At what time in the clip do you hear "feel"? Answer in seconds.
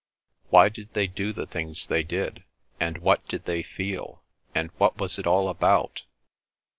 3.61-4.23